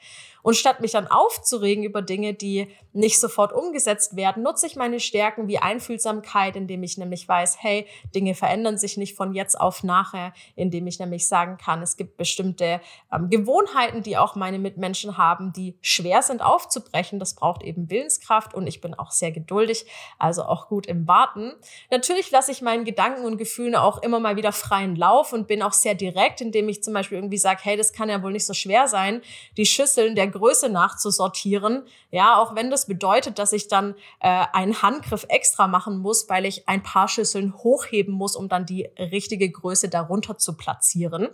Und 0.43 0.55
statt 0.55 0.81
mich 0.81 0.91
dann 0.91 1.07
aufzuregen 1.07 1.83
über 1.83 2.01
Dinge, 2.01 2.33
die 2.33 2.67
nicht 2.93 3.19
sofort 3.19 3.53
umgesetzt 3.53 4.15
werden, 4.15 4.43
nutze 4.43 4.67
ich 4.67 4.75
meine 4.75 4.99
Stärken 4.99 5.47
wie 5.47 5.59
Einfühlsamkeit, 5.59 6.55
indem 6.55 6.83
ich 6.83 6.97
nämlich 6.97 7.27
weiß, 7.27 7.57
hey, 7.61 7.85
Dinge 8.15 8.33
verändern 8.33 8.77
sich 8.77 8.97
nicht 8.97 9.15
von 9.15 9.33
jetzt 9.33 9.59
auf 9.59 9.83
nachher, 9.83 10.33
indem 10.55 10.87
ich 10.87 10.99
nämlich 10.99 11.27
sagen 11.27 11.57
kann, 11.57 11.81
es 11.81 11.95
gibt 11.95 12.17
bestimmte 12.17 12.81
ähm, 13.13 13.29
Gewohnheiten, 13.29 14.03
die 14.03 14.17
auch 14.17 14.35
meine 14.35 14.59
Mitmenschen 14.59 15.17
haben, 15.17 15.53
die 15.53 15.77
schwer 15.81 16.21
sind 16.21 16.41
aufzubrechen. 16.41 17.19
Das 17.19 17.35
braucht 17.35 17.63
eben 17.63 17.80
Willenskraft 17.89 18.53
und 18.53 18.67
ich 18.67 18.81
bin 18.81 18.93
auch 18.93 19.11
sehr 19.11 19.31
geduldig, 19.31 19.85
also 20.19 20.43
auch 20.43 20.67
gut 20.67 20.85
im 20.85 21.07
Warten. 21.07 21.53
Natürlich 21.89 22.31
lasse 22.31 22.51
ich 22.51 22.61
meinen 22.61 22.85
Gedanken 22.85 23.25
und 23.25 23.37
Gefühlen 23.37 23.75
auch 23.75 24.01
immer 24.01 24.19
mal 24.19 24.35
wieder 24.35 24.51
freien 24.51 24.95
Lauf 24.95 25.33
und 25.33 25.47
bin 25.47 25.61
auch 25.63 25.73
sehr 25.73 25.95
direkt, 25.95 26.41
indem 26.41 26.69
ich 26.69 26.83
zum 26.83 26.93
Beispiel 26.93 27.17
irgendwie 27.17 27.37
sage, 27.37 27.59
hey, 27.63 27.77
das 27.77 27.93
kann 27.93 28.09
ja 28.09 28.21
wohl 28.21 28.31
nicht 28.31 28.45
so 28.45 28.53
schwer 28.53 28.87
sein, 28.87 29.21
die 29.57 29.65
Schüsseln 29.65 30.15
der 30.15 30.27
Größe 30.27 30.69
nachzusortieren. 30.69 31.83
Ja, 32.11 32.37
auch 32.37 32.55
wenn 32.55 32.69
das 32.69 32.87
bedeutet, 32.87 33.39
dass 33.39 33.53
ich 33.53 33.67
dann 33.67 33.95
äh, 34.19 34.45
einen 34.53 34.81
Handgriff 34.81 35.25
extra 35.29 35.67
machen 35.67 35.97
muss, 35.99 36.29
weil 36.29 36.45
ich 36.45 36.67
ein 36.67 36.83
paar 36.83 37.07
Schüsseln 37.07 37.55
hochheben 37.57 38.13
muss, 38.13 38.35
um 38.35 38.49
dann 38.49 38.65
die 38.65 38.89
richtige 38.97 39.49
Größe 39.49 39.89
darunter 39.89 40.37
zu 40.37 40.57
platzieren. 40.57 41.29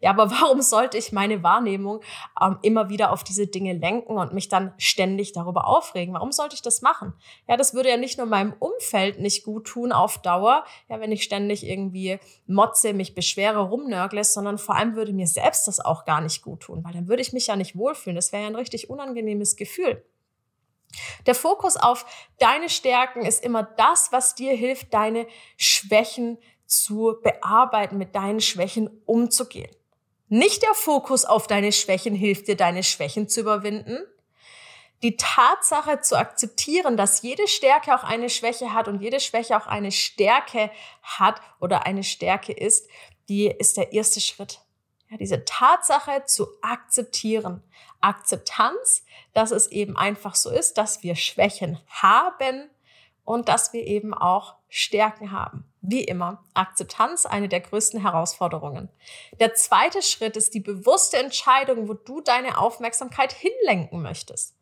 Ja, 0.00 0.10
aber 0.10 0.30
warum 0.40 0.62
sollte 0.62 0.98
ich 0.98 1.12
meine 1.12 1.42
Wahrnehmung 1.42 2.00
ähm, 2.40 2.58
immer 2.62 2.88
wieder 2.88 3.12
auf 3.12 3.24
diese 3.24 3.46
Dinge 3.46 3.72
lenken 3.72 4.16
und 4.16 4.32
mich 4.34 4.48
dann 4.48 4.72
ständig 4.78 5.32
darüber 5.32 5.66
aufregen? 5.88 6.14
Warum 6.14 6.32
sollte 6.32 6.54
ich 6.54 6.62
das 6.62 6.82
machen? 6.82 7.12
Ja, 7.48 7.56
das 7.56 7.74
würde 7.74 7.88
ja 7.88 7.96
nicht 7.96 8.18
nur 8.18 8.26
meinem 8.26 8.54
Umfeld 8.58 9.20
nicht 9.20 9.44
gut 9.44 9.66
tun 9.66 9.92
auf 9.92 10.20
Dauer, 10.22 10.64
ja, 10.88 11.00
wenn 11.00 11.12
ich 11.12 11.22
ständig 11.22 11.64
irgendwie 11.64 12.18
motze, 12.46 12.92
mich 12.92 13.14
beschwere, 13.14 13.60
rumnörgle, 13.60 14.24
sondern 14.24 14.58
vor 14.58 14.76
allem 14.76 14.94
würde 14.94 15.12
mir 15.12 15.26
selbst 15.26 15.66
das 15.66 15.80
auch 15.80 16.04
gar 16.04 16.20
nicht 16.20 16.42
gut 16.42 16.60
tun, 16.60 16.84
weil 16.84 16.92
dann 16.92 17.08
würde 17.08 17.22
ich 17.22 17.32
mich 17.32 17.46
ja 17.46 17.56
nicht 17.56 17.76
wohlfühlen. 17.76 18.16
Das 18.16 18.32
wäre 18.32 18.42
ja 18.42 18.48
ein 18.48 18.54
richtig 18.54 18.90
unangenehmes 18.90 19.56
Gefühl. 19.56 20.04
Der 21.26 21.34
Fokus 21.34 21.76
auf 21.76 22.06
deine 22.38 22.68
Stärken 22.68 23.24
ist 23.24 23.44
immer 23.44 23.62
das, 23.62 24.10
was 24.10 24.34
dir 24.34 24.54
hilft, 24.54 24.94
deine 24.94 25.26
Schwächen 25.56 26.38
zu 26.66 27.18
bearbeiten, 27.22 27.98
mit 27.98 28.14
deinen 28.14 28.40
Schwächen 28.40 28.88
umzugehen. 29.04 29.70
Nicht 30.28 30.62
der 30.62 30.74
Fokus 30.74 31.24
auf 31.24 31.46
deine 31.46 31.72
Schwächen 31.72 32.14
hilft 32.14 32.48
dir, 32.48 32.56
deine 32.56 32.82
Schwächen 32.82 33.28
zu 33.28 33.40
überwinden. 33.40 33.98
Die 35.02 35.16
Tatsache 35.16 36.00
zu 36.00 36.16
akzeptieren, 36.16 36.96
dass 36.96 37.22
jede 37.22 37.46
Stärke 37.46 37.94
auch 37.94 38.02
eine 38.02 38.28
Schwäche 38.28 38.72
hat 38.72 38.88
und 38.88 39.00
jede 39.00 39.20
Schwäche 39.20 39.56
auch 39.56 39.66
eine 39.66 39.92
Stärke 39.92 40.70
hat 41.02 41.40
oder 41.60 41.86
eine 41.86 42.02
Stärke 42.02 42.52
ist, 42.52 42.88
die 43.28 43.46
ist 43.46 43.76
der 43.76 43.92
erste 43.92 44.20
Schritt. 44.20 44.60
Ja, 45.10 45.16
diese 45.16 45.44
Tatsache 45.44 46.24
zu 46.26 46.48
akzeptieren. 46.62 47.62
Akzeptanz, 48.00 49.04
dass 49.32 49.50
es 49.50 49.68
eben 49.68 49.96
einfach 49.96 50.34
so 50.34 50.50
ist, 50.50 50.78
dass 50.78 51.02
wir 51.02 51.16
Schwächen 51.16 51.80
haben 51.88 52.68
und 53.24 53.48
dass 53.48 53.72
wir 53.72 53.86
eben 53.86 54.14
auch 54.14 54.56
Stärken 54.68 55.32
haben. 55.32 55.64
Wie 55.80 56.04
immer, 56.04 56.44
Akzeptanz 56.54 57.24
eine 57.24 57.48
der 57.48 57.60
größten 57.60 58.02
Herausforderungen. 58.02 58.90
Der 59.40 59.54
zweite 59.54 60.02
Schritt 60.02 60.36
ist 60.36 60.54
die 60.54 60.60
bewusste 60.60 61.18
Entscheidung, 61.18 61.88
wo 61.88 61.94
du 61.94 62.20
deine 62.20 62.58
Aufmerksamkeit 62.58 63.32
hinlenken 63.32 64.02
möchtest. 64.02 64.57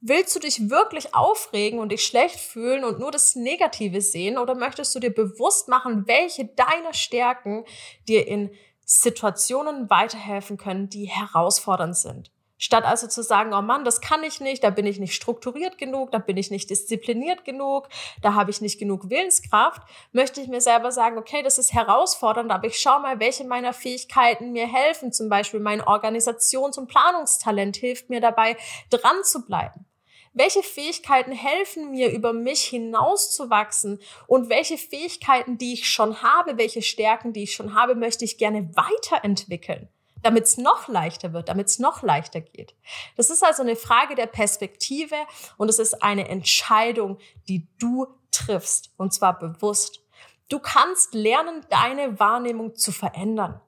Willst 0.00 0.36
du 0.36 0.40
dich 0.40 0.68
wirklich 0.70 1.14
aufregen 1.14 1.78
und 1.78 1.90
dich 1.90 2.04
schlecht 2.04 2.38
fühlen 2.38 2.84
und 2.84 2.98
nur 2.98 3.10
das 3.10 3.34
Negative 3.34 4.00
sehen 4.00 4.38
oder 4.38 4.54
möchtest 4.54 4.94
du 4.94 5.00
dir 5.00 5.12
bewusst 5.12 5.68
machen, 5.68 6.06
welche 6.06 6.44
deiner 6.44 6.92
Stärken 6.92 7.64
dir 8.06 8.26
in 8.28 8.50
Situationen 8.84 9.90
weiterhelfen 9.90 10.58
können, 10.58 10.88
die 10.88 11.06
herausfordernd 11.06 11.96
sind. 11.96 12.30
Statt 12.58 12.84
also 12.84 13.06
zu 13.06 13.22
sagen, 13.22 13.52
oh 13.52 13.60
Mann, 13.60 13.84
das 13.84 14.00
kann 14.00 14.22
ich 14.22 14.40
nicht, 14.40 14.64
da 14.64 14.70
bin 14.70 14.86
ich 14.86 14.98
nicht 14.98 15.14
strukturiert 15.14 15.76
genug, 15.76 16.10
da 16.10 16.18
bin 16.18 16.36
ich 16.38 16.50
nicht 16.50 16.70
diszipliniert 16.70 17.44
genug, 17.44 17.88
da 18.22 18.34
habe 18.34 18.50
ich 18.50 18.62
nicht 18.62 18.78
genug 18.78 19.10
Willenskraft, 19.10 19.82
möchte 20.12 20.40
ich 20.40 20.48
mir 20.48 20.62
selber 20.62 20.90
sagen, 20.90 21.18
okay, 21.18 21.42
das 21.42 21.58
ist 21.58 21.74
herausfordernd, 21.74 22.50
aber 22.50 22.66
ich 22.66 22.78
schaue 22.78 23.00
mal, 23.00 23.20
welche 23.20 23.44
meiner 23.44 23.74
Fähigkeiten 23.74 24.52
mir 24.52 24.66
helfen. 24.66 25.12
Zum 25.12 25.28
Beispiel 25.28 25.60
mein 25.60 25.82
Organisations- 25.82 26.78
und 26.78 26.88
Planungstalent 26.88 27.76
hilft 27.76 28.08
mir 28.08 28.20
dabei, 28.20 28.56
dran 28.90 29.22
zu 29.22 29.44
bleiben. 29.44 29.86
Welche 30.32 30.62
Fähigkeiten 30.62 31.32
helfen 31.32 31.92
mir, 31.92 32.10
über 32.10 32.34
mich 32.34 32.64
hinauszuwachsen? 32.64 34.02
Und 34.26 34.50
welche 34.50 34.76
Fähigkeiten, 34.76 35.56
die 35.56 35.72
ich 35.72 35.88
schon 35.88 36.22
habe, 36.22 36.58
welche 36.58 36.82
Stärken, 36.82 37.32
die 37.32 37.44
ich 37.44 37.54
schon 37.54 37.74
habe, 37.74 37.94
möchte 37.94 38.26
ich 38.26 38.36
gerne 38.36 38.70
weiterentwickeln? 38.76 39.88
Damit 40.26 40.44
es 40.44 40.58
noch 40.58 40.88
leichter 40.88 41.32
wird, 41.32 41.48
damit 41.48 41.68
es 41.68 41.78
noch 41.78 42.02
leichter 42.02 42.40
geht. 42.40 42.74
Das 43.16 43.30
ist 43.30 43.44
also 43.44 43.62
eine 43.62 43.76
Frage 43.76 44.16
der 44.16 44.26
Perspektive 44.26 45.14
und 45.56 45.68
es 45.68 45.78
ist 45.78 46.02
eine 46.02 46.26
Entscheidung, 46.28 47.18
die 47.48 47.68
du 47.78 48.08
triffst 48.32 48.90
und 48.96 49.14
zwar 49.14 49.38
bewusst. 49.38 50.00
Du 50.48 50.58
kannst 50.58 51.14
lernen, 51.14 51.64
deine 51.70 52.18
Wahrnehmung 52.18 52.74
zu 52.74 52.90
verändern. 52.90 53.60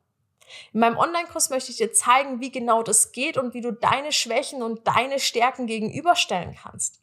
In 0.73 0.81
meinem 0.81 0.97
Online-Kurs 0.97 1.51
möchte 1.51 1.71
ich 1.71 1.77
dir 1.77 1.93
zeigen, 1.93 2.41
wie 2.41 2.51
genau 2.51 2.83
das 2.83 3.13
geht 3.13 3.37
und 3.37 3.55
wie 3.55 3.61
du 3.61 3.73
deine 3.73 4.11
Schwächen 4.11 4.61
und 4.61 4.85
deine 4.89 5.21
Stärken 5.21 5.69
gegenüberstellen 5.69 6.57
kannst. 6.61 7.03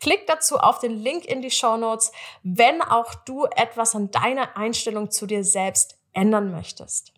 Klick 0.00 0.26
dazu 0.26 0.56
auf 0.56 0.78
den 0.78 0.96
Link 0.96 1.26
in 1.26 1.42
die 1.42 1.50
Show 1.50 1.76
Notes, 1.76 2.12
wenn 2.42 2.80
auch 2.80 3.14
du 3.14 3.44
etwas 3.44 3.94
an 3.94 4.10
deiner 4.10 4.56
Einstellung 4.56 5.10
zu 5.10 5.26
dir 5.26 5.44
selbst 5.44 5.98
ändern 6.14 6.50
möchtest. 6.50 7.12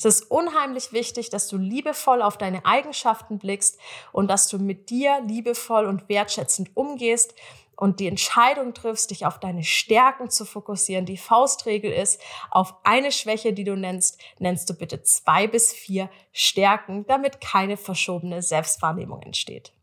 Es 0.00 0.06
ist 0.06 0.30
unheimlich 0.30 0.92
wichtig, 0.94 1.28
dass 1.28 1.46
du 1.46 1.58
liebevoll 1.58 2.22
auf 2.22 2.38
deine 2.38 2.64
Eigenschaften 2.64 3.38
blickst 3.38 3.78
und 4.12 4.28
dass 4.28 4.48
du 4.48 4.58
mit 4.58 4.88
dir 4.88 5.20
liebevoll 5.26 5.84
und 5.84 6.08
wertschätzend 6.08 6.70
umgehst 6.74 7.34
und 7.76 8.00
die 8.00 8.06
Entscheidung 8.06 8.72
triffst, 8.72 9.10
dich 9.10 9.26
auf 9.26 9.38
deine 9.40 9.62
Stärken 9.62 10.30
zu 10.30 10.46
fokussieren. 10.46 11.04
Die 11.04 11.18
Faustregel 11.18 11.92
ist, 11.92 12.18
auf 12.50 12.76
eine 12.82 13.12
Schwäche, 13.12 13.52
die 13.52 13.64
du 13.64 13.76
nennst, 13.76 14.18
nennst 14.38 14.70
du 14.70 14.74
bitte 14.74 15.02
zwei 15.02 15.46
bis 15.46 15.74
vier 15.74 16.08
Stärken, 16.32 17.06
damit 17.06 17.42
keine 17.42 17.76
verschobene 17.76 18.40
Selbstwahrnehmung 18.40 19.20
entsteht. 19.20 19.74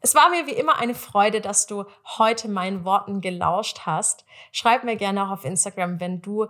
Es 0.00 0.16
war 0.16 0.30
mir 0.30 0.48
wie 0.48 0.52
immer 0.52 0.78
eine 0.78 0.96
Freude, 0.96 1.40
dass 1.40 1.66
du 1.66 1.84
heute 2.18 2.48
meinen 2.48 2.84
Worten 2.84 3.20
gelauscht 3.20 3.80
hast. 3.86 4.24
Schreib 4.50 4.82
mir 4.82 4.96
gerne 4.96 5.24
auch 5.24 5.30
auf 5.30 5.44
Instagram, 5.44 6.00
wenn 6.00 6.22
du 6.22 6.46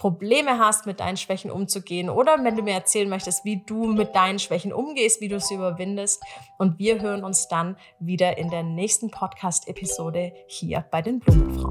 Probleme 0.00 0.58
hast, 0.58 0.86
mit 0.86 0.98
deinen 1.00 1.18
Schwächen 1.18 1.50
umzugehen 1.50 2.08
oder 2.08 2.42
wenn 2.42 2.56
du 2.56 2.62
mir 2.62 2.72
erzählen 2.72 3.06
möchtest, 3.06 3.44
wie 3.44 3.62
du 3.66 3.84
mit 3.84 4.16
deinen 4.16 4.38
Schwächen 4.38 4.72
umgehst, 4.72 5.20
wie 5.20 5.28
du 5.28 5.38
sie 5.38 5.56
überwindest. 5.56 6.22
Und 6.56 6.78
wir 6.78 7.02
hören 7.02 7.22
uns 7.22 7.48
dann 7.48 7.76
wieder 7.98 8.38
in 8.38 8.48
der 8.48 8.62
nächsten 8.62 9.10
Podcast-Episode 9.10 10.32
hier 10.46 10.86
bei 10.90 11.02
den 11.02 11.18
Blumenfrauen. 11.20 11.70